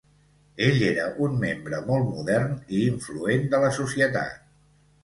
[0.67, 4.47] Ell era un membre molt modern i influent de la societat.